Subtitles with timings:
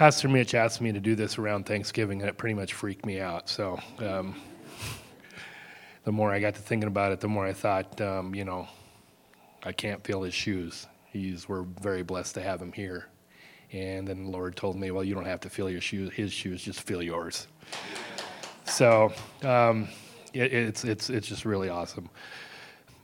[0.00, 3.20] Pastor Mitch asked me to do this around Thanksgiving, and it pretty much freaked me
[3.20, 3.50] out.
[3.50, 4.34] So um,
[6.04, 8.66] the more I got to thinking about it, the more I thought, um, you know,
[9.62, 10.86] I can't feel his shoes.
[11.12, 13.08] He's we're very blessed to have him here.
[13.72, 16.32] And then the Lord told me, well, you don't have to feel your shoes, his
[16.32, 17.46] shoes, just feel yours.
[18.64, 19.12] So
[19.42, 19.86] um,
[20.32, 22.08] it, it's it's it's just really awesome.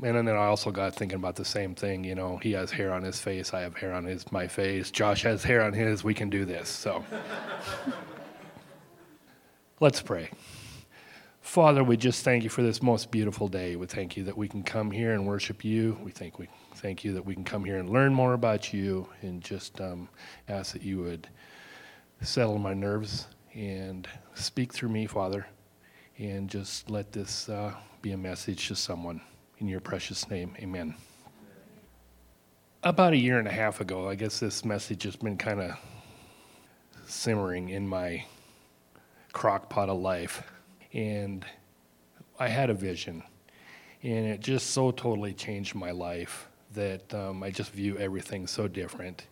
[0.02, 2.04] And then I also got thinking about the same thing.
[2.04, 3.54] You know, he has hair on his face.
[3.54, 4.90] I have hair on his my face.
[4.90, 6.04] Josh has hair on his.
[6.04, 6.68] We can do this.
[6.68, 7.04] So
[9.80, 10.30] let's pray.
[11.40, 13.76] Father, we just thank you for this most beautiful day.
[13.76, 15.96] We thank you that we can come here and worship you.
[16.02, 19.08] We thank we thank you that we can come here and learn more about you,
[19.22, 20.08] and just um,
[20.48, 21.28] ask that you would
[22.20, 25.46] settle my nerves and speak through me, Father,
[26.18, 29.20] and just let this uh, be a message to someone.
[29.58, 30.94] In your precious name, amen.
[32.82, 35.78] About a year and a half ago, I guess this message has been kind of
[37.06, 38.26] simmering in my
[39.32, 40.42] crock pot of life.
[40.92, 41.42] And
[42.38, 43.22] I had a vision,
[44.02, 48.68] and it just so totally changed my life that um, I just view everything so
[48.68, 49.26] different.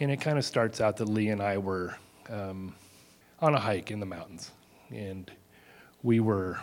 [0.00, 1.96] And it kind of starts out that Lee and I were
[2.28, 2.74] um,
[3.38, 4.50] on a hike in the mountains,
[4.90, 5.30] and
[6.02, 6.58] we were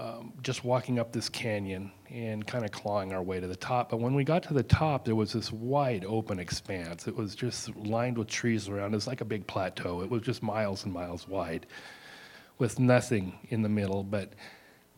[0.00, 3.90] um, just walking up this canyon and kind of clawing our way to the top.
[3.90, 7.06] But when we got to the top, there was this wide open expanse.
[7.06, 8.94] It was just lined with trees around.
[8.94, 10.00] It was like a big plateau.
[10.00, 11.66] It was just miles and miles wide
[12.56, 14.32] with nothing in the middle but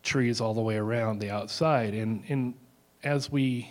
[0.03, 1.93] trees all the way around the outside.
[1.93, 2.53] And, and
[3.03, 3.69] as we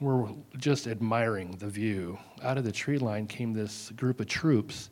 [0.00, 4.90] were just admiring the view, out of the tree line came this group of troops.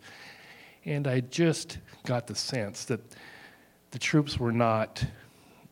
[0.85, 3.01] And I just got the sense that
[3.91, 5.05] the troops were not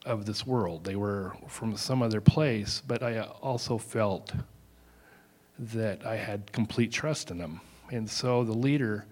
[0.04, 0.84] of this world.
[0.84, 4.32] They were from some other place, but I also felt
[5.58, 7.60] that I had complete trust in them.
[7.90, 9.06] And so the leader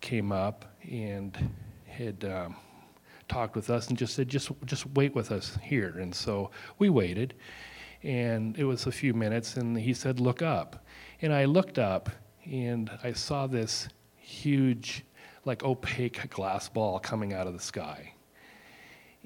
[0.00, 1.36] came up and
[1.86, 2.56] had um,
[3.28, 5.98] talked with us and just said, just, just wait with us here.
[5.98, 7.34] And so we waited,
[8.02, 10.84] and it was a few minutes, and he said, look up.
[11.22, 12.10] And I looked up,
[12.44, 15.04] and I saw this huge,
[15.44, 18.13] like opaque glass ball coming out of the sky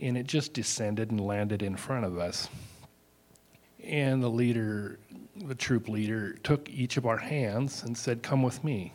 [0.00, 2.48] and it just descended and landed in front of us.
[3.82, 4.98] And the leader,
[5.36, 8.92] the troop leader, took each of our hands and said, Come with me.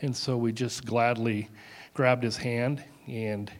[0.00, 1.48] And so we just gladly
[1.94, 3.50] grabbed his hand and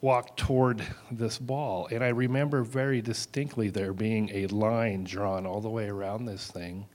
[0.00, 1.88] walked toward this ball.
[1.90, 6.50] And I remember very distinctly there being a line drawn all the way around this
[6.50, 6.86] thing,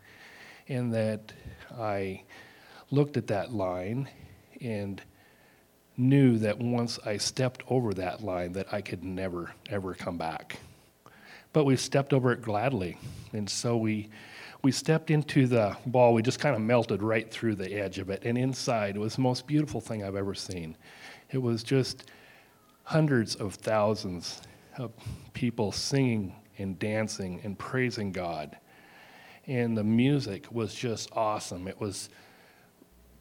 [0.67, 1.31] and that
[1.77, 2.23] I
[2.91, 4.09] looked at that line
[4.61, 5.01] and
[5.97, 10.59] knew that once I stepped over that line that I could never ever come back.
[11.53, 12.97] But we stepped over it gladly.
[13.33, 14.09] And so we
[14.61, 16.13] we stepped into the ball.
[16.13, 18.23] We just kind of melted right through the edge of it.
[18.25, 20.75] And inside was the most beautiful thing I've ever seen.
[21.29, 22.09] It was just
[22.83, 24.41] hundreds of thousands
[24.77, 24.91] of
[25.33, 28.57] people singing and dancing and praising God.
[29.47, 31.67] And the music was just awesome.
[31.67, 32.09] It was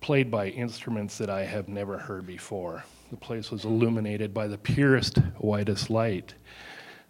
[0.04, 2.84] played by instruments that I have never heard before.
[3.10, 6.34] The place was illuminated by the purest, whitest light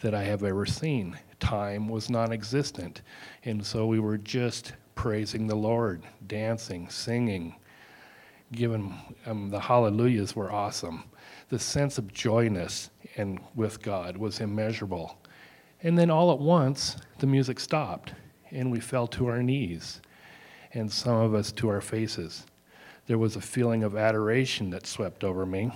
[0.01, 1.19] that I have ever seen.
[1.41, 3.03] Time was non existent.
[3.43, 7.57] And so we were just praising the Lord, dancing, singing,
[8.53, 8.97] giving
[9.27, 11.03] um, the hallelujahs were awesome.
[11.49, 15.19] The sense of joyness and with God was immeasurable.
[15.83, 18.15] And then all at once, the music stopped,
[18.53, 20.01] and we fell to our knees,
[20.75, 22.47] and some of us to our faces
[23.07, 25.71] there was a feeling of adoration that swept over me.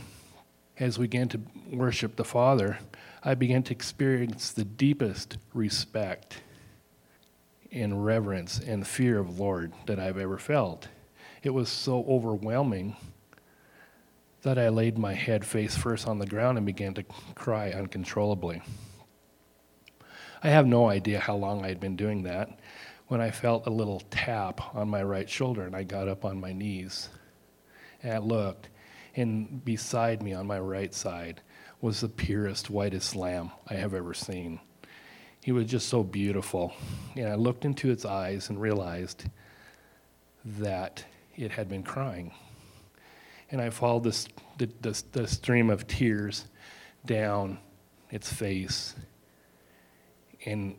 [0.78, 1.40] As we began to
[1.72, 2.78] worship the Father,
[3.22, 6.40] I began to experience the deepest respect
[7.70, 10.88] and reverence and fear of Lord that I've ever felt.
[11.42, 12.96] It was so overwhelming
[14.42, 17.02] that I laid my head face first on the ground and began to
[17.34, 18.62] cry uncontrollably.
[20.42, 22.58] I have no idea how long I'd been doing that
[23.08, 26.40] when I felt a little tap on my right shoulder and I got up on
[26.40, 27.08] my knees.
[28.02, 28.68] And I looked,
[29.16, 31.40] and beside me on my right side
[31.80, 34.60] was the purest, whitest lamb I have ever seen.
[35.42, 36.74] He was just so beautiful.
[37.16, 39.24] And I looked into its eyes and realized
[40.44, 41.04] that
[41.36, 42.32] it had been crying.
[43.50, 44.28] And I followed this,
[44.58, 46.44] the, the, the stream of tears
[47.06, 47.58] down
[48.10, 48.94] its face,
[50.44, 50.76] and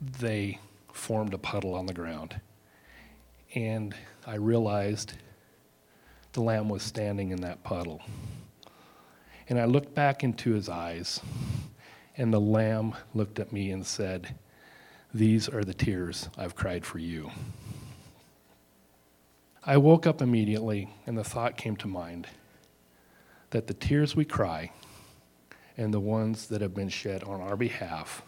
[0.00, 0.58] they
[0.94, 2.40] formed a puddle on the ground.
[3.54, 3.94] And
[4.26, 5.14] I realized
[6.32, 8.00] the lamb was standing in that puddle.
[9.48, 11.20] And I looked back into his eyes,
[12.16, 14.34] and the lamb looked at me and said,
[15.12, 17.30] These are the tears I've cried for you.
[19.62, 22.28] I woke up immediately, and the thought came to mind
[23.50, 24.70] that the tears we cry
[25.76, 28.22] and the ones that have been shed on our behalf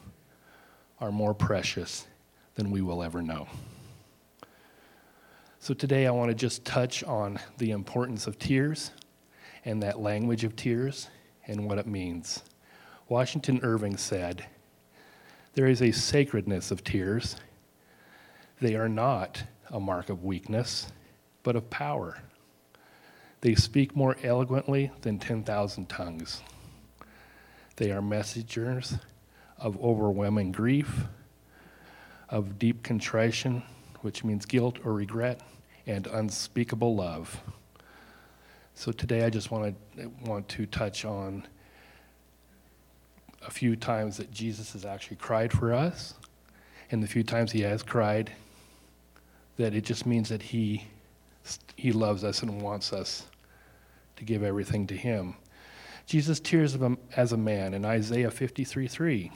[1.00, 2.06] are more precious
[2.56, 3.46] than we will ever know.
[5.60, 8.90] So today I want to just touch on the importance of tears
[9.64, 11.08] and that language of tears
[11.46, 12.42] and what it means.
[13.08, 14.46] Washington Irving said,
[15.54, 17.36] There is a sacredness of tears.
[18.60, 20.90] They are not a mark of weakness,
[21.42, 22.18] but of power.
[23.42, 26.42] They speak more eloquently than 10,000 tongues.
[27.76, 28.94] They are messengers
[29.58, 31.04] of overwhelming grief,
[32.28, 33.62] of deep contrition,
[34.02, 35.40] which means guilt or regret,
[35.86, 37.40] and unspeakable love.
[38.74, 41.46] So today I just want to want to touch on
[43.46, 46.14] a few times that Jesus has actually cried for us,
[46.90, 48.32] and the few times he has cried,
[49.56, 50.84] that it just means that he
[51.76, 53.26] he loves us and wants us
[54.16, 55.36] to give everything to him.
[56.06, 56.76] Jesus tears
[57.16, 59.32] as a man in Isaiah 53 3.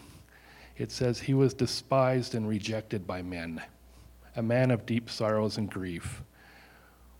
[0.80, 3.60] It says, He was despised and rejected by men,
[4.34, 6.22] a man of deep sorrows and grief.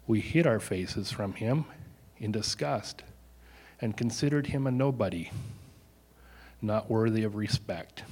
[0.07, 1.67] We hid our faces from him
[2.17, 3.03] in disgust
[3.79, 5.31] and considered him a nobody,
[6.63, 8.03] not worthy of respect.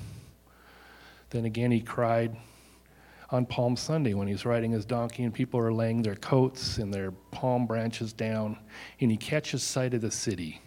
[1.31, 2.37] Then again, he cried
[3.31, 6.93] on Palm Sunday when he's riding his donkey and people are laying their coats and
[6.93, 8.59] their palm branches down,
[9.01, 10.61] and he catches sight of the city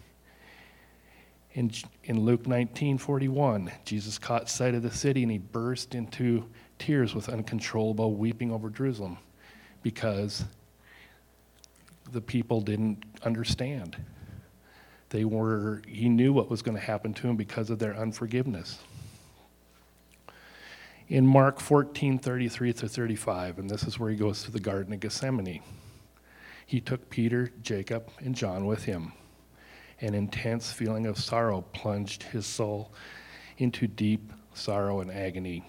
[1.54, 1.70] in,
[2.04, 7.28] in Luke 19:41, Jesus caught sight of the city and he burst into tears with
[7.28, 9.18] uncontrollable weeping over Jerusalem
[9.82, 10.44] because
[12.10, 13.96] the people didn't understand.
[15.10, 18.78] They were he knew what was going to happen to him because of their unforgiveness.
[21.08, 25.00] In Mark 14:33 to 35, and this is where he goes to the garden of
[25.00, 25.60] Gethsemane.
[26.64, 29.12] He took Peter, Jacob, and John with him
[30.02, 32.92] an intense feeling of sorrow plunged his soul
[33.58, 35.64] into deep sorrow and agony.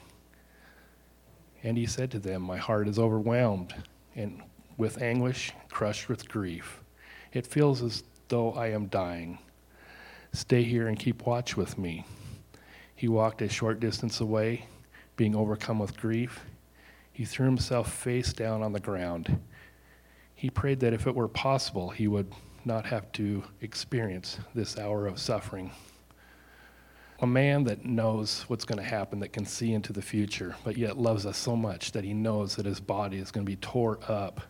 [1.62, 3.74] And he said to them, My heart is overwhelmed
[4.16, 4.42] and
[4.76, 6.82] with anguish, crushed with grief.
[7.32, 9.38] It feels as though I am dying.
[10.34, 12.06] Stay here and keep watch with me.
[12.96, 14.66] He walked a short distance away,
[15.16, 16.44] being overcome with grief.
[17.12, 19.40] He threw himself face down on the ground.
[20.34, 22.34] He prayed that if it were possible, he would
[22.66, 25.72] not have to experience this hour of suffering.
[27.20, 30.78] A man that knows what's going to happen, that can see into the future, but
[30.78, 33.56] yet loves us so much that he knows that his body is going to be
[33.58, 34.42] tore up,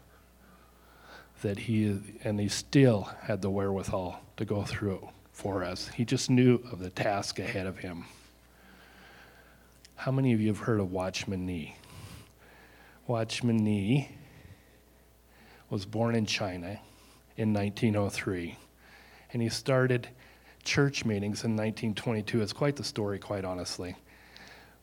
[1.41, 5.89] that he, and he still had the wherewithal to go through it for us.
[5.89, 8.05] He just knew of the task ahead of him.
[9.95, 11.75] How many of you have heard of Watchman Nee?
[13.07, 14.09] Watchman Nee
[15.69, 16.79] was born in China
[17.37, 18.57] in 1903.
[19.31, 20.09] And he started
[20.63, 22.41] church meetings in 1922.
[22.41, 23.95] It's quite the story, quite honestly.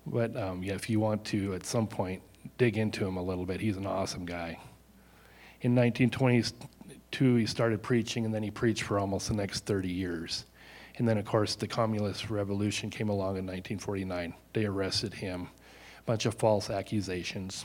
[0.06, 2.22] But um, yeah, if you want to at some point
[2.58, 4.58] dig into him a little bit, he's an awesome guy.
[5.62, 10.46] In 1922, he started preaching, and then he preached for almost the next 30 years.
[10.96, 14.34] And then, of course, the communist revolution came along in 1949.
[14.52, 15.48] They arrested him,
[15.98, 17.64] a bunch of false accusations,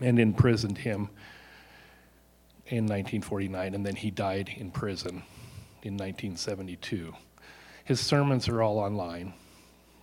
[0.00, 1.10] and imprisoned him
[2.70, 5.22] in 1949, and then he died in prison
[5.82, 7.14] in 1972.
[7.84, 9.32] His sermons are all online,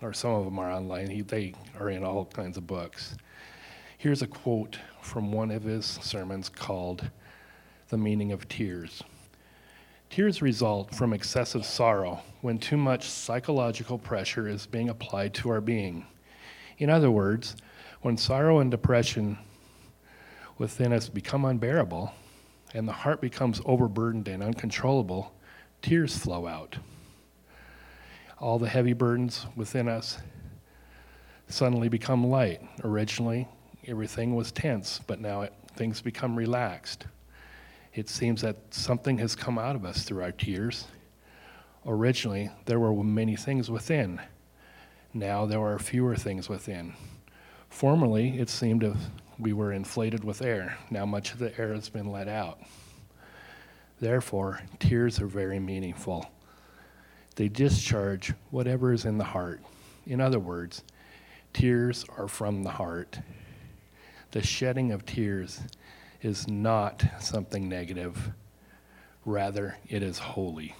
[0.01, 1.09] or some of them are online.
[1.09, 3.15] He, they are in all kinds of books.
[3.99, 7.09] Here's a quote from one of his sermons called
[7.89, 9.03] The Meaning of Tears.
[10.09, 15.61] Tears result from excessive sorrow when too much psychological pressure is being applied to our
[15.61, 16.05] being.
[16.77, 17.55] In other words,
[18.01, 19.37] when sorrow and depression
[20.57, 22.13] within us become unbearable,
[22.75, 25.33] and the heart becomes overburdened and uncontrollable,
[25.81, 26.75] tears flow out.
[28.37, 30.17] All the heavy burdens within us
[31.47, 32.61] suddenly become light.
[32.83, 33.47] Originally,
[33.87, 37.05] everything was tense, but now it, things become relaxed.
[37.93, 40.85] It seems that something has come out of us through our tears.
[41.85, 44.19] Originally, there were many things within.
[45.13, 46.93] Now there are fewer things within.
[47.69, 48.97] Formerly, it seemed to
[49.37, 50.77] we were inflated with air.
[50.89, 52.59] Now much of the air has been let out.
[53.99, 56.29] Therefore, tears are very meaningful.
[57.35, 59.61] They discharge whatever is in the heart.
[60.05, 60.83] In other words,
[61.53, 63.19] tears are from the heart.
[64.31, 65.61] The shedding of tears
[66.21, 68.31] is not something negative,
[69.25, 70.75] rather, it is holy.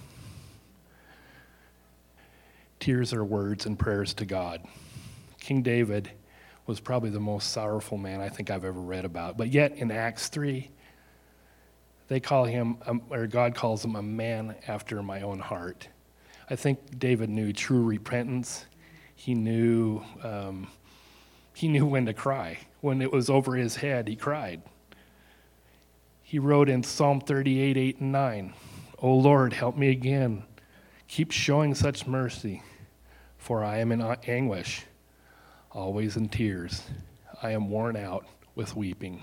[2.80, 4.62] Tears are words and prayers to God.
[5.40, 6.10] King David
[6.66, 9.36] was probably the most sorrowful man I think I've ever read about.
[9.36, 10.70] But yet in Acts 3,
[12.08, 15.88] They call him, um, or God calls him, a man after my own heart.
[16.48, 18.64] I think David knew true repentance.
[19.16, 20.68] He knew, um,
[21.52, 22.58] he knew when to cry.
[22.80, 24.62] When it was over his head, he cried.
[26.22, 28.54] He wrote in Psalm 38, 8, and 9,
[28.98, 30.44] O Lord, help me again.
[31.08, 32.62] Keep showing such mercy,
[33.36, 34.84] for I am in anguish,
[35.76, 36.82] always in tears.
[37.42, 39.22] I am worn out with weeping.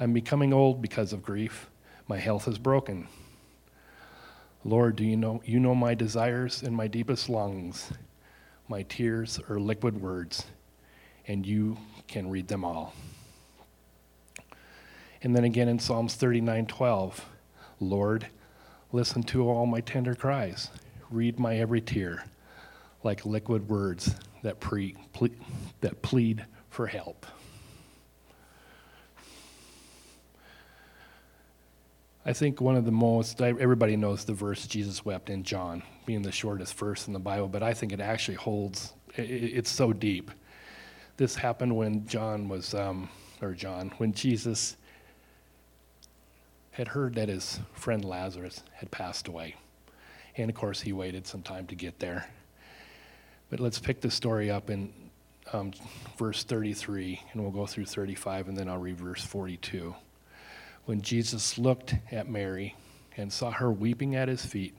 [0.00, 1.70] I'm becoming old because of grief.
[2.08, 3.06] My health is broken.
[4.64, 7.92] Lord, do you know you know my desires and my deepest longings?
[8.66, 10.46] My tears are liquid words,
[11.28, 12.92] and you can read them all.
[15.22, 17.20] And then again in Psalms 39:12,
[17.78, 18.26] Lord,
[18.90, 20.70] listen to all my tender cries.
[21.10, 22.24] Read my every tear
[23.04, 25.28] like liquid words that, pre, ple-
[25.80, 27.26] that plead for help.
[32.26, 36.22] I think one of the most, everybody knows the verse Jesus wept in John, being
[36.22, 40.30] the shortest verse in the Bible, but I think it actually holds, it's so deep.
[41.16, 43.08] This happened when John was, um,
[43.42, 44.76] or John, when Jesus
[46.70, 49.54] had heard that his friend Lazarus had passed away.
[50.36, 52.26] And of course, he waited some time to get there.
[53.54, 54.92] But let's pick the story up in
[55.52, 55.70] um,
[56.18, 59.94] verse 33, and we'll go through 35, and then I'll read verse 42
[60.86, 62.74] when Jesus looked at Mary
[63.16, 64.76] and saw her weeping at his feet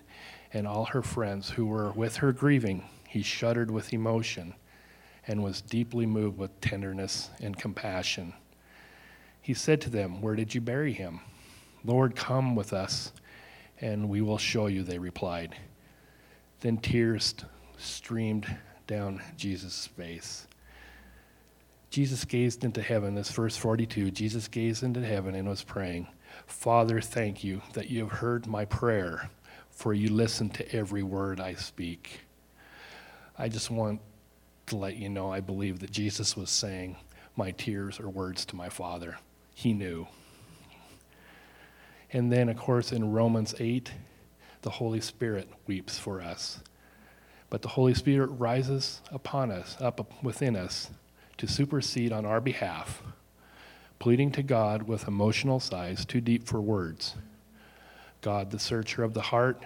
[0.51, 4.53] and all her friends who were with her grieving, he shuddered with emotion
[5.25, 8.34] and was deeply moved with tenderness and compassion.
[9.41, 11.22] He said to them, Where did you bury him?
[11.86, 13.13] Lord, come with us,
[13.79, 15.55] and we will show you, they replied.
[16.60, 17.36] Then tears
[17.77, 20.48] streamed down Jesus' face.
[21.89, 26.08] Jesus gazed into heaven, this verse 42, Jesus gazed into heaven and was praying,
[26.46, 29.29] Father, thank you that you have heard my prayer,
[29.70, 32.22] for you listen to every word I speak.
[33.38, 34.01] I just want
[34.67, 36.98] to let you know I believe that Jesus was saying,
[37.36, 39.17] My tears are words to my Father.
[39.53, 40.08] He knew.
[42.12, 43.91] And then, of course, in Romans 8,
[44.62, 46.60] the Holy Spirit weeps for us.
[47.50, 50.90] But the Holy Spirit rises upon us, up within us,
[51.38, 53.04] to supersede on our behalf,
[54.00, 57.16] pleading to God with emotional sighs too deep for words.
[58.22, 59.64] God, the searcher of the heart,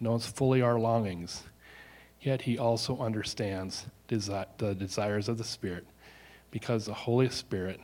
[0.00, 1.44] knows fully our longings,
[2.20, 5.86] yet he also understands desi- the desires of the Spirit
[6.50, 7.80] because the Holy Spirit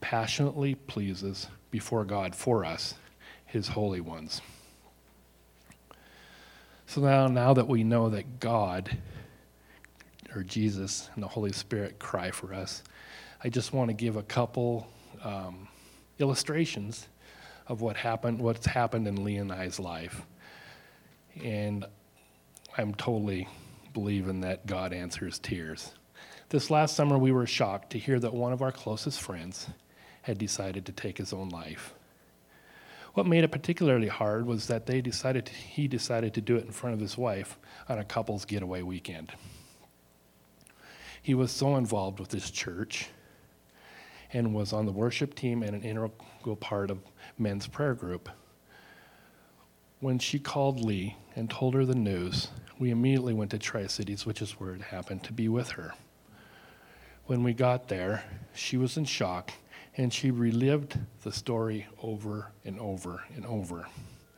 [0.00, 2.94] passionately pleases before God for us,
[3.46, 4.42] his holy ones.
[6.92, 8.98] So now, now that we know that God
[10.34, 12.82] or Jesus and the Holy Spirit cry for us.
[13.42, 14.86] I just want to give a couple
[15.24, 15.68] um,
[16.18, 17.08] illustrations
[17.66, 20.20] of what happened, what's happened in Lee and I's life.
[21.42, 21.86] And
[22.76, 23.48] I'm totally
[23.94, 25.94] believing that God answers tears.
[26.50, 29.66] This last summer, we were shocked to hear that one of our closest friends
[30.20, 31.94] had decided to take his own life.
[33.14, 36.64] What made it particularly hard was that they decided to, he decided to do it
[36.64, 39.32] in front of his wife on a couple's getaway weekend.
[41.20, 43.08] He was so involved with his church
[44.32, 47.00] and was on the worship team and an integral part of
[47.38, 48.30] men's prayer group.
[50.00, 54.24] When she called Lee and told her the news, we immediately went to Tri Cities,
[54.24, 55.92] which is where it happened, to be with her.
[57.26, 59.52] When we got there, she was in shock
[59.96, 63.86] and she relived the story over and over and over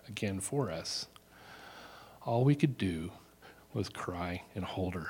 [0.08, 1.06] again for us.
[2.22, 3.12] All we could do
[3.72, 5.08] was cry and hold her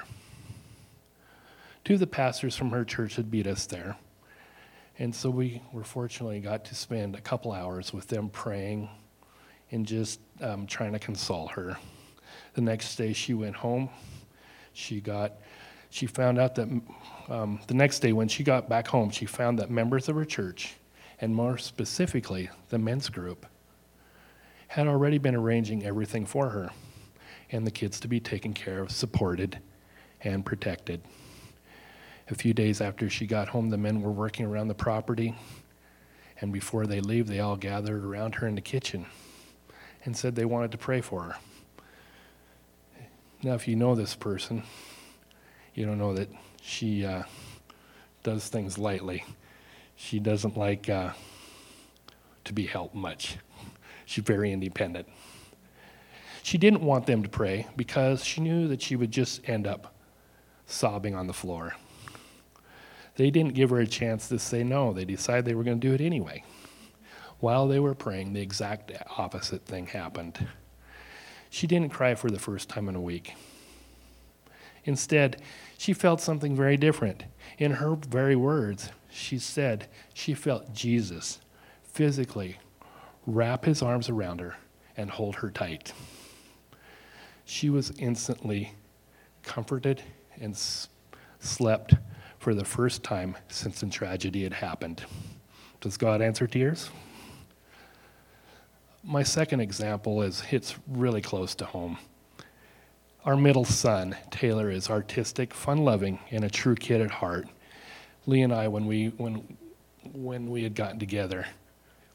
[1.84, 3.96] two of the pastors from her church had beat us there.
[4.98, 8.88] And so we were fortunately got to spend a couple hours with them praying
[9.70, 11.76] and just um, trying to console her.
[12.54, 13.90] The next day she went home.
[14.72, 15.32] She got,
[15.94, 16.68] she found out that
[17.28, 20.24] um, the next day when she got back home, she found that members of her
[20.24, 20.74] church,
[21.20, 23.46] and more specifically the men's group,
[24.66, 26.70] had already been arranging everything for her
[27.52, 29.60] and the kids to be taken care of, supported,
[30.22, 31.00] and protected.
[32.28, 35.36] A few days after she got home, the men were working around the property,
[36.40, 39.06] and before they leave, they all gathered around her in the kitchen
[40.04, 41.36] and said they wanted to pray for her.
[43.44, 44.64] Now, if you know this person,
[45.74, 46.28] you don't know that
[46.62, 47.24] she uh,
[48.22, 49.24] does things lightly.
[49.96, 51.10] She doesn't like uh,
[52.44, 53.38] to be helped much.
[54.06, 55.08] She's very independent.
[56.42, 59.94] She didn't want them to pray because she knew that she would just end up
[60.66, 61.74] sobbing on the floor.
[63.16, 64.92] They didn't give her a chance to say no.
[64.92, 66.44] They decided they were going to do it anyway.
[67.40, 70.46] While they were praying, the exact opposite thing happened.
[71.50, 73.34] She didn't cry for the first time in a week.
[74.84, 75.40] Instead,
[75.78, 77.24] she felt something very different.
[77.58, 81.40] In her very words, she said she felt Jesus
[81.82, 82.58] physically
[83.26, 84.56] wrap his arms around her
[84.96, 85.92] and hold her tight.
[87.44, 88.72] She was instantly
[89.42, 90.02] comforted
[90.40, 90.88] and s-
[91.38, 91.94] slept
[92.38, 95.04] for the first time since the tragedy had happened.
[95.80, 96.90] Does God answer tears?
[99.02, 101.98] My second example is hits really close to home.
[103.24, 107.48] Our middle son, Taylor, is artistic, fun-loving, and a true kid at heart.
[108.26, 109.56] Lee and I, when we when
[110.12, 111.46] when we had gotten together,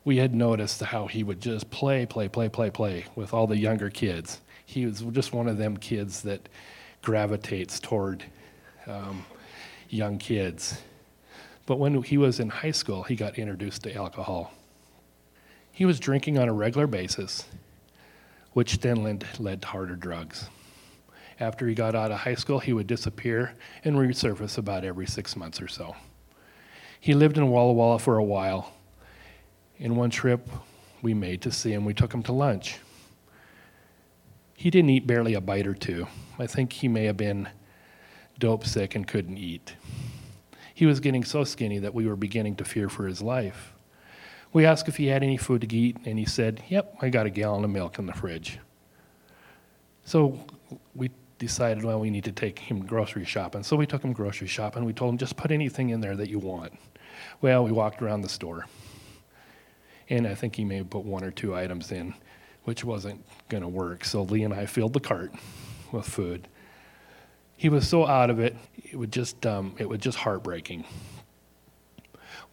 [0.05, 3.57] we had noticed how he would just play, play, play, play, play with all the
[3.57, 4.39] younger kids.
[4.63, 6.47] He was just one of them kids that
[7.01, 8.23] gravitates toward
[8.85, 9.25] um,
[9.89, 10.79] young kids.
[11.65, 14.53] But when he was in high school, he got introduced to alcohol.
[15.71, 17.45] He was drinking on a regular basis,
[18.53, 20.49] which then led, led to harder drugs.
[21.39, 23.53] After he got out of high school, he would disappear
[23.83, 25.95] and resurface about every six months or so.
[26.99, 28.73] He lived in Walla Walla for a while.
[29.77, 30.49] In one trip
[31.01, 32.79] we made to see him, we took him to lunch.
[34.53, 36.07] He didn't eat barely a bite or two.
[36.37, 37.47] I think he may have been
[38.37, 39.75] dope sick and couldn't eat.
[40.73, 43.73] He was getting so skinny that we were beginning to fear for his life.
[44.51, 47.25] We asked if he had any food to eat, and he said, Yep, I got
[47.25, 48.59] a gallon of milk in the fridge.
[50.03, 50.45] So
[50.95, 53.63] we decided, well, we need to take him grocery shopping.
[53.63, 54.85] So we took him grocery shopping.
[54.85, 56.73] We told him, just put anything in there that you want.
[57.41, 58.65] Well, we walked around the store.
[60.09, 62.13] And I think he may have put one or two items in,
[62.65, 64.05] which wasn't going to work.
[64.05, 65.31] So Lee and I filled the cart
[65.91, 66.47] with food.
[67.55, 70.85] He was so out of it, it was just, um, it was just heartbreaking.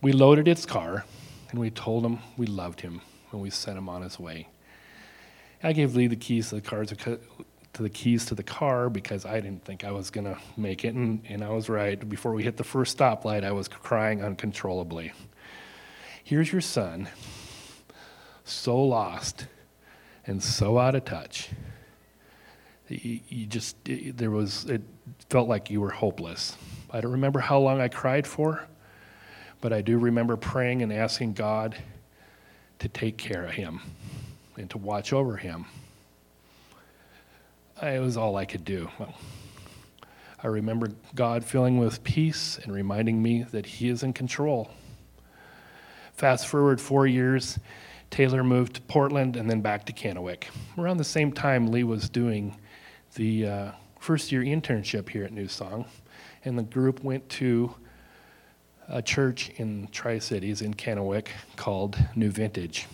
[0.02, 1.04] We loaded his car,
[1.50, 3.00] and we told him we loved him,
[3.32, 4.48] and we sent him on his way.
[5.62, 6.84] I gave Lee the keys to the car
[7.76, 10.94] to the keys to the car because I didn't think I was gonna make it,
[10.94, 12.08] and, and I was right.
[12.08, 15.12] Before we hit the first stoplight, I was crying uncontrollably.
[16.24, 17.06] Here's your son,
[18.44, 19.46] so lost
[20.26, 21.50] and so out of touch.
[22.88, 24.80] You, you just it, there was it
[25.28, 26.56] felt like you were hopeless.
[26.90, 28.66] I don't remember how long I cried for,
[29.60, 31.76] but I do remember praying and asking God
[32.78, 33.82] to take care of him
[34.56, 35.66] and to watch over him.
[37.82, 38.88] It was all I could do.
[40.42, 44.70] I remember God filling with peace and reminding me that He is in control.
[46.14, 47.58] Fast forward four years,
[48.10, 50.44] Taylor moved to Portland and then back to Kennewick.
[50.78, 52.56] Around the same time, Lee was doing
[53.14, 55.84] the uh, first year internship here at New Song,
[56.46, 57.74] and the group went to
[58.88, 62.86] a church in Tri Cities in Kennewick called New Vintage.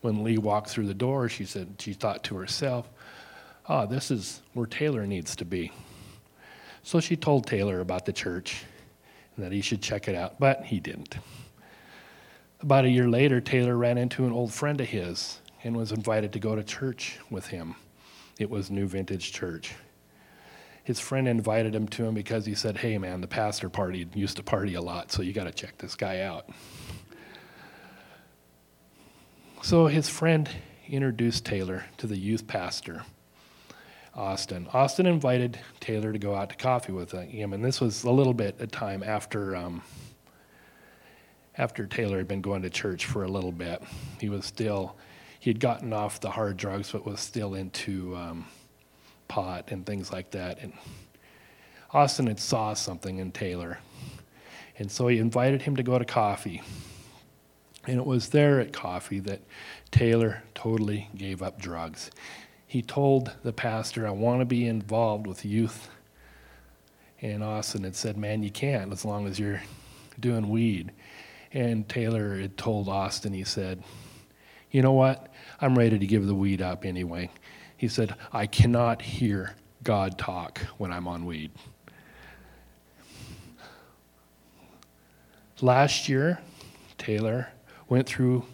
[0.00, 2.88] When Lee walked through the door, she said she thought to herself,
[3.68, 5.72] "Ah, oh, this is where Taylor needs to be."
[6.82, 8.64] So she told Taylor about the church
[9.36, 11.16] and that he should check it out, but he didn't.
[12.60, 16.32] About a year later, Taylor ran into an old friend of his and was invited
[16.32, 17.74] to go to church with him.
[18.38, 19.74] It was New Vintage Church.
[20.84, 24.36] His friend invited him to him because he said, Hey, man, the pastor party used
[24.38, 26.48] to party a lot, so you got to check this guy out.
[29.62, 30.48] So his friend
[30.88, 33.02] introduced Taylor to the youth pastor,
[34.14, 34.66] Austin.
[34.72, 38.32] Austin invited Taylor to go out to coffee with him, and this was a little
[38.32, 39.82] bit a time after um,
[41.58, 43.82] after Taylor had been going to church for a little bit.
[44.18, 44.96] He was still
[45.38, 48.46] he had gotten off the hard drugs, but was still into um,
[49.28, 50.58] pot and things like that.
[50.60, 50.72] And
[51.92, 53.78] Austin had saw something in Taylor,
[54.78, 56.62] and so he invited him to go to coffee.
[57.90, 59.40] And it was there at coffee that
[59.90, 62.12] Taylor totally gave up drugs.
[62.64, 65.88] He told the pastor, I want to be involved with youth.
[67.20, 69.60] And Austin had said, Man, you can't as long as you're
[70.20, 70.92] doing weed.
[71.52, 73.82] And Taylor had told Austin, he said,
[74.70, 75.26] You know what?
[75.60, 77.28] I'm ready to give the weed up anyway.
[77.76, 81.50] He said, I cannot hear God talk when I'm on weed.
[85.60, 86.38] Last year,
[86.96, 87.48] Taylor
[87.90, 88.44] went through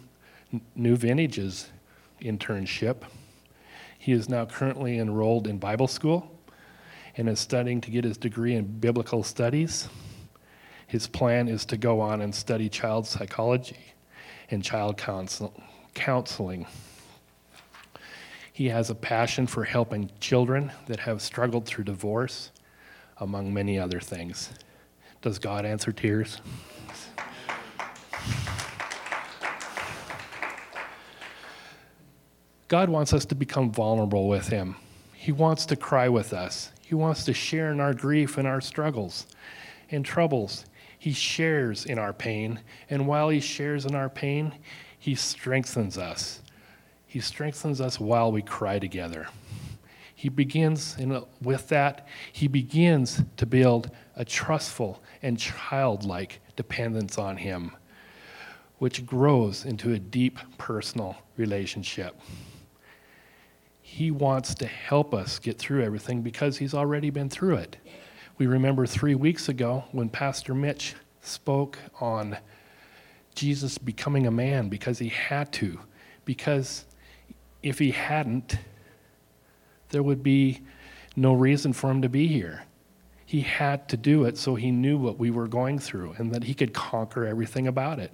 [0.75, 1.69] New Vintage's
[2.21, 3.03] internship.
[3.99, 6.31] He is now currently enrolled in Bible school
[7.15, 9.87] and is studying to get his degree in biblical studies.
[10.87, 13.93] His plan is to go on and study child psychology
[14.49, 15.53] and child counsel-
[15.93, 16.65] counseling.
[18.51, 22.51] He has a passion for helping children that have struggled through divorce,
[23.17, 24.49] among many other things.
[25.21, 26.41] Does God answer tears?
[32.67, 34.75] God wants us to become vulnerable with Him.
[35.13, 36.71] He wants to cry with us.
[36.81, 39.25] He wants to share in our grief and our struggles
[39.89, 40.65] and troubles.
[40.99, 42.59] He shares in our pain.
[42.89, 44.53] And while He shares in our pain,
[44.99, 46.41] He strengthens us.
[47.05, 49.27] He strengthens us while we cry together.
[50.13, 57.37] He begins, in, with that, He begins to build a trustful and childlike dependence on
[57.37, 57.71] Him,
[58.77, 62.19] which grows into a deep personal relationship.
[63.89, 67.77] He wants to help us get through everything because He's already been through it.
[68.37, 72.37] We remember three weeks ago when Pastor Mitch spoke on
[73.33, 75.79] Jesus becoming a man because he had to.
[76.25, 76.85] Because
[77.63, 78.57] if he hadn't,
[79.89, 80.61] there would be
[81.15, 82.65] no reason for him to be here.
[83.25, 86.43] He had to do it so he knew what we were going through and that
[86.43, 88.13] he could conquer everything about it.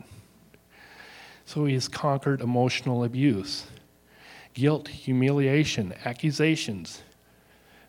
[1.46, 3.66] So he has conquered emotional abuse,
[4.54, 7.02] guilt, humiliation, accusations,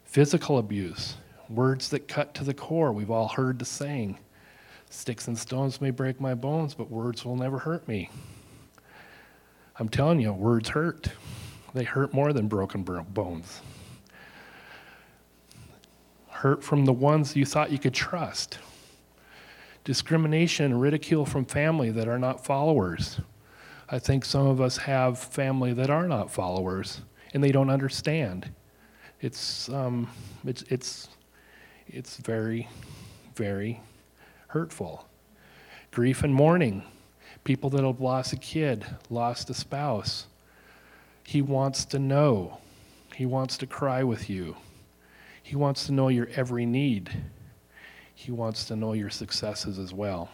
[0.05, 1.17] physical abuse,
[1.49, 2.93] words that cut to the core.
[2.93, 4.19] We've all heard the saying
[4.95, 8.11] Sticks and stones may break my bones, but words will never hurt me.
[9.77, 11.09] I'm telling you, words hurt.
[11.75, 13.61] They hurt more than broken bones.
[16.29, 18.59] Hurt from the ones you thought you could trust.
[19.83, 23.21] Discrimination and ridicule from family that are not followers.
[23.89, 27.01] I think some of us have family that are not followers
[27.33, 28.51] and they don't understand.
[29.21, 30.09] It's, um,
[30.45, 31.09] it's, it's
[31.87, 32.69] it's very,
[33.35, 33.81] very
[34.49, 35.07] hurtful.
[35.91, 36.83] Grief and mourning.
[37.45, 40.27] People that have lost a kid, lost a spouse.
[41.25, 42.59] He wants to know.
[43.15, 44.57] He wants to cry with you.
[45.43, 47.11] He wants to know your every need.
[48.15, 50.31] He wants to know your successes as well.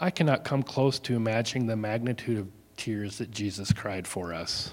[0.00, 4.72] I cannot come close to imagining the magnitude of tears that Jesus cried for us.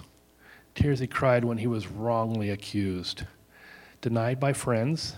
[0.75, 3.23] Tears he cried when he was wrongly accused
[4.01, 5.15] denied by friends,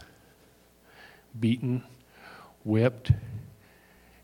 [1.37, 1.83] beaten,
[2.63, 3.11] whipped,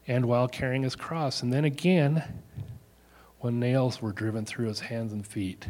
[0.08, 1.44] and while carrying his cross.
[1.44, 2.24] And then again,
[3.40, 5.68] when nails were driven through his hands and feet.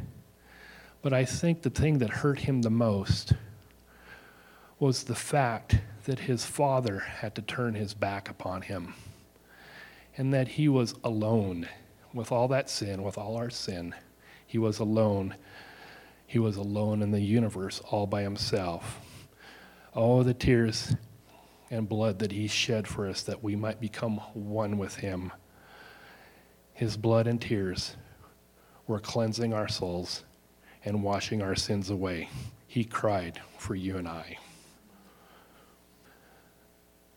[1.02, 3.34] But I think the thing that hurt him the most
[4.78, 8.94] was the fact that his father had to turn his back upon him
[10.18, 11.68] and that he was alone
[12.14, 13.96] with all that sin, with all our sin.
[14.46, 15.36] He was alone
[16.34, 19.00] he was alone in the universe all by himself.
[19.96, 20.96] Oh, the tears
[21.70, 25.32] and blood that he shed for us that we might become one with him.
[26.74, 27.98] His blood and tears
[28.88, 30.24] were cleansing our souls
[30.84, 32.30] and washing our sins away.
[32.66, 34.40] He cried for you and I.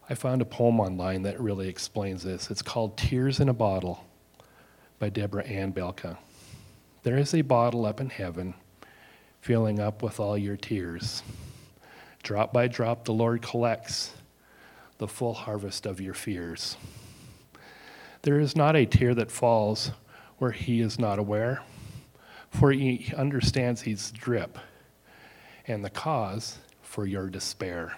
[0.08, 2.48] I found a poem online that really explains this.
[2.48, 4.04] It's called Tears in a Bottle
[5.00, 6.16] by Deborah Ann Belka.
[7.02, 8.54] There is a bottle up in heaven
[9.40, 11.24] filling up with all your tears.
[12.22, 14.12] Drop by drop, the Lord collects
[14.98, 16.76] the full harvest of your fears.
[18.22, 19.90] There is not a tear that falls
[20.38, 21.62] where he is not aware,
[22.50, 24.56] for he understands his drip
[25.66, 27.96] and the cause for your despair.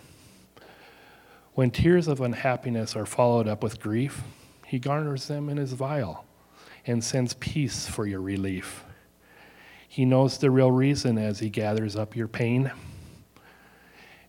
[1.58, 4.22] When tears of unhappiness are followed up with grief,
[4.64, 6.24] he garners them in his vial
[6.86, 8.84] and sends peace for your relief.
[9.88, 12.70] He knows the real reason as He gathers up your pain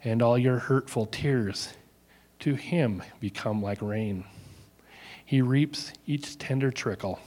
[0.04, 1.76] and all your hurtful tears.
[2.40, 4.26] To Him become like rain.
[5.24, 7.20] He reaps each tender trickle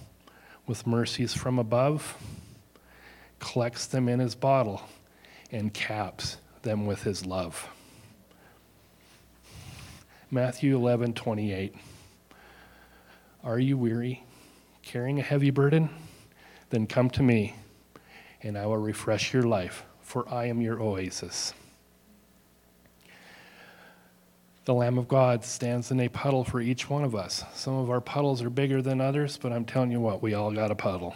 [0.67, 2.17] with mercies from above,
[3.39, 4.83] collects them in His bottle,
[5.53, 7.69] and caps them with His love.
[10.35, 11.75] Matthew 11, 28.
[13.45, 14.25] Are you weary,
[14.81, 15.91] carrying a heavy burden?
[16.71, 17.55] Then come to me
[18.41, 21.53] and I will refresh your life, for I am your oasis.
[24.65, 27.45] The Lamb of God stands in a puddle for each one of us.
[27.53, 30.51] Some of our puddles are bigger than others, but I'm telling you what, we all
[30.51, 31.15] got a puddle.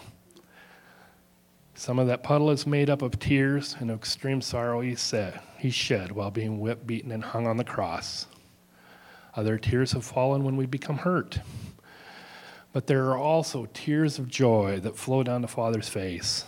[1.75, 5.71] Some of that puddle is made up of tears and extreme sorrow he, said, he
[5.71, 8.27] shed while being whipped, beaten, and hung on the cross.
[9.37, 11.41] Other tears have fallen when we become hurt.
[12.73, 16.45] But there are also tears of joy that flow down the Father's face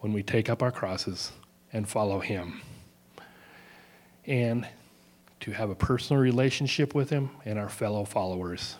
[0.00, 1.32] when we take up our crosses
[1.72, 2.62] and follow Him.
[4.26, 4.66] And
[5.40, 8.76] to have a personal relationship with Him and our fellow followers.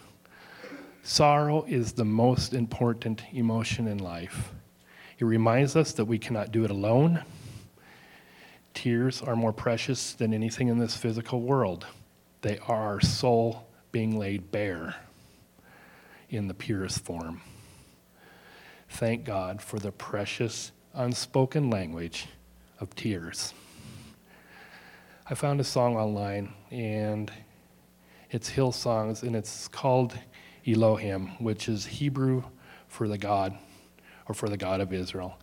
[1.03, 4.53] Sorrow is the most important emotion in life.
[5.19, 7.23] It reminds us that we cannot do it alone.
[8.73, 11.87] Tears are more precious than anything in this physical world.
[12.43, 14.97] They are our soul being laid bare
[16.29, 17.41] in the purest form.
[18.89, 22.27] thank God for the precious, unspoken language
[22.81, 23.55] of tears.
[25.31, 27.33] I found a song online, and
[28.31, 30.19] it's Hillsongs, and it's called
[30.67, 32.43] Elohim, which is Hebrew
[32.89, 33.57] for the God,
[34.29, 35.39] or for the God of Israel.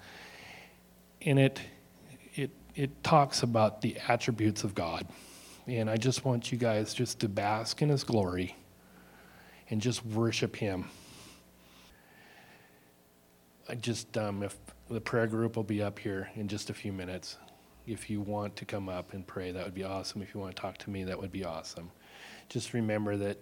[1.21, 1.59] And it,
[2.35, 5.07] it, it talks about the attributes of God.
[5.69, 8.55] And I just want you guys just to bask in His glory
[9.69, 10.85] and just worship Him.
[13.67, 14.57] I just, um, if
[14.89, 17.37] the prayer group will be up here in just a few minutes.
[17.85, 20.21] If you want to come up and pray, that would be awesome.
[20.21, 21.91] If you want to talk to me, that would be awesome.
[22.49, 23.37] Just remember that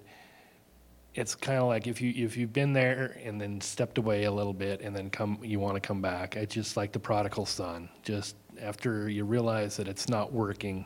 [1.16, 4.32] it's kind of like if you if you've been there and then stepped away a
[4.32, 6.36] little bit and then come you want to come back.
[6.36, 7.90] It's just like the prodigal son.
[8.04, 10.86] Just after you realize that it's not working,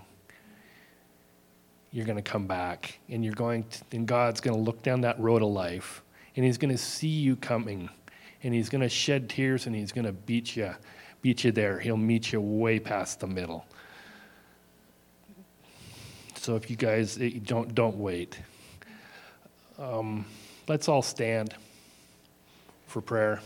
[1.91, 5.01] you're going to come back and you're going to, and God's going to look down
[5.01, 6.01] that road of life
[6.35, 7.89] and he's going to see you coming
[8.43, 10.73] and he's going to shed tears and he's going to beat you
[11.21, 11.79] beat you there.
[11.79, 13.65] He'll meet you way past the middle.
[16.35, 18.39] So if you guys eh, don't don't wait.
[19.77, 20.25] Um,
[20.67, 21.53] let's all stand
[22.87, 23.41] for prayer.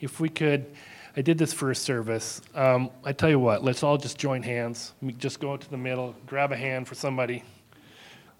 [0.00, 0.66] If we could,
[1.16, 2.40] I did this first service.
[2.54, 4.92] Um, I tell you what, let's all just join hands.
[5.18, 7.42] Just go to the middle, grab a hand for somebody.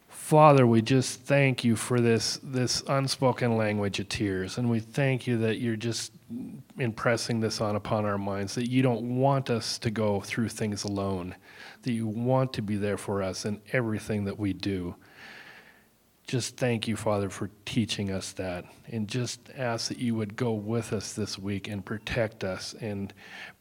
[0.08, 5.26] Father, we just thank you for this this unspoken language of tears, and we thank
[5.26, 6.12] you that you're just
[6.78, 8.54] impressing this on upon our minds.
[8.54, 11.34] That you don't want us to go through things alone.
[11.82, 14.94] That you want to be there for us in everything that we do
[16.30, 18.64] just thank you, Father, for teaching us that.
[18.86, 23.12] And just ask that you would go with us this week and protect us and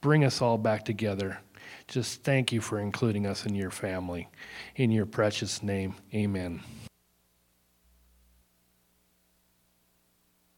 [0.02, 1.40] bring us all back together.
[1.88, 4.28] Just thank you for including us in your family.
[4.76, 6.62] In your precious name, amen.